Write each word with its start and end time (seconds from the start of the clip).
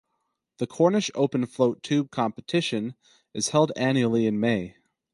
The 0.57 0.65
Cornish 0.65 1.11
open 1.13 1.45
float 1.45 1.83
tube 1.83 2.09
competition 2.09 2.95
is 3.35 3.49
held 3.49 3.71
annually 3.75 4.25
in 4.25 4.39
May. 4.39 4.77